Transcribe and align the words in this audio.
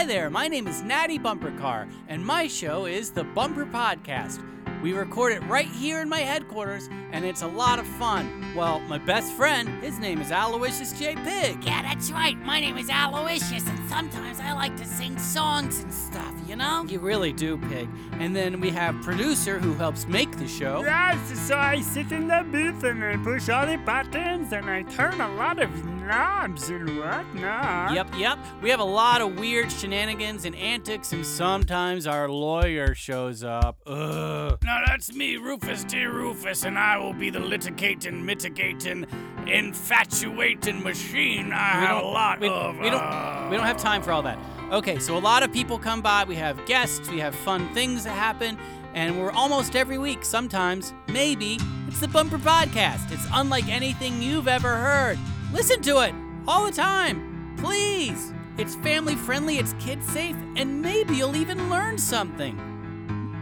Hi 0.00 0.06
there, 0.06 0.30
my 0.30 0.48
name 0.48 0.66
is 0.66 0.80
Natty 0.80 1.18
Bumpercar, 1.18 1.86
and 2.08 2.24
my 2.24 2.46
show 2.48 2.86
is 2.86 3.10
the 3.10 3.22
Bumperpodcast. 3.22 4.42
We 4.80 4.94
record 4.94 5.34
it 5.34 5.42
right 5.42 5.66
here 5.66 6.00
in 6.00 6.08
my 6.08 6.20
headquarters, 6.20 6.88
and 7.12 7.22
it's 7.22 7.42
a 7.42 7.46
lot 7.46 7.78
of 7.78 7.86
fun. 7.86 8.54
Well, 8.56 8.80
my 8.80 8.96
best 8.96 9.30
friend, 9.34 9.68
his 9.82 9.98
name 9.98 10.22
is 10.22 10.32
Aloysius 10.32 10.98
J. 10.98 11.16
Pig. 11.16 11.62
Yeah, 11.62 11.82
that's 11.82 12.10
right. 12.10 12.34
My 12.46 12.60
name 12.60 12.78
is 12.78 12.88
Aloysius, 12.88 13.68
and 13.68 13.90
sometimes 13.90 14.40
I 14.40 14.54
like 14.54 14.74
to 14.78 14.86
sing 14.86 15.18
songs 15.18 15.80
and 15.80 15.92
stuff, 15.92 16.34
you 16.48 16.56
know? 16.56 16.86
You 16.88 16.98
really 16.98 17.34
do, 17.34 17.58
Pig. 17.58 17.86
And 18.12 18.34
then 18.34 18.58
we 18.58 18.70
have 18.70 18.98
producer 19.02 19.58
who 19.58 19.74
helps 19.74 20.08
make 20.08 20.34
the 20.38 20.48
show. 20.48 20.82
Yes, 20.82 21.38
so 21.46 21.58
I 21.58 21.82
sit 21.82 22.10
in 22.10 22.26
the 22.26 22.46
booth 22.50 22.84
and 22.84 23.04
I 23.04 23.18
push 23.18 23.50
all 23.50 23.66
the 23.66 23.76
buttons 23.76 24.54
and 24.54 24.70
I 24.70 24.80
turn 24.84 25.20
a 25.20 25.34
lot 25.34 25.58
of 25.58 25.70
and 26.08 26.98
whatnot. 26.98 27.94
Yep, 27.94 28.08
yep. 28.16 28.38
We 28.62 28.70
have 28.70 28.80
a 28.80 28.84
lot 28.84 29.20
of 29.20 29.38
weird 29.38 29.70
shenanigans 29.70 30.44
and 30.44 30.54
antics, 30.56 31.12
and 31.12 31.24
sometimes 31.24 32.06
our 32.06 32.28
lawyer 32.28 32.94
shows 32.94 33.42
up. 33.44 33.78
Ugh. 33.86 34.58
Now 34.62 34.82
that's 34.86 35.12
me, 35.14 35.36
Rufus 35.36 35.84
T. 35.84 36.04
Rufus, 36.04 36.64
and 36.64 36.78
I 36.78 36.98
will 36.98 37.12
be 37.12 37.30
the 37.30 37.38
litigating, 37.38 38.22
mitigating, 38.24 39.06
infatuating 39.46 40.82
machine. 40.82 41.52
I 41.52 41.80
We 41.80 41.86
have 41.86 42.02
a 42.02 42.06
lot 42.06 42.40
we, 42.40 42.48
of. 42.48 42.78
we 42.78 42.90
don't 42.90 43.00
uh, 43.02 43.48
we 43.50 43.56
don't 43.56 43.66
have 43.66 43.76
time 43.78 44.02
for 44.02 44.12
all 44.12 44.22
that. 44.22 44.38
Okay, 44.70 44.98
so 44.98 45.16
a 45.16 45.18
lot 45.18 45.42
of 45.42 45.52
people 45.52 45.78
come 45.78 46.00
by. 46.00 46.24
We 46.24 46.36
have 46.36 46.64
guests. 46.66 47.08
We 47.10 47.18
have 47.18 47.34
fun 47.34 47.72
things 47.74 48.04
that 48.04 48.12
happen, 48.12 48.58
and 48.94 49.20
we're 49.20 49.32
almost 49.32 49.74
every 49.76 49.98
week. 49.98 50.24
Sometimes, 50.24 50.94
maybe 51.08 51.58
it's 51.88 52.00
the 52.00 52.06
Bumperpodcast. 52.06 53.10
It's 53.12 53.26
unlike 53.32 53.68
anything 53.68 54.22
you've 54.22 54.48
ever 54.48 54.76
heard. 54.76 55.18
Listen 55.52 55.82
to 55.82 56.00
it 56.00 56.14
all 56.46 56.66
the 56.66 56.72
time, 56.72 57.56
please. 57.58 58.32
It's 58.56 58.76
family 58.76 59.16
friendly. 59.16 59.58
It's 59.58 59.74
kid 59.80 60.02
safe, 60.04 60.36
and 60.56 60.80
maybe 60.80 61.16
you'll 61.16 61.34
even 61.34 61.68
learn 61.68 61.98
something. 61.98 62.56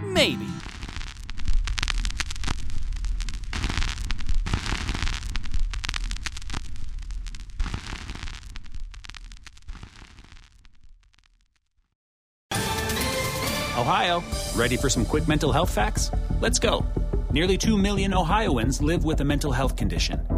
Maybe. 0.04 0.46
Ohio, 13.76 14.22
ready 14.56 14.76
for 14.76 14.88
some 14.88 15.04
quick 15.04 15.28
mental 15.28 15.52
health 15.52 15.70
facts? 15.70 16.10
Let's 16.40 16.58
go. 16.58 16.84
Nearly 17.32 17.58
2 17.58 17.76
million 17.78 18.14
Ohioans 18.14 18.80
live 18.82 19.04
with 19.04 19.20
a 19.20 19.24
mental 19.24 19.52
health 19.52 19.76
condition. 19.76 20.37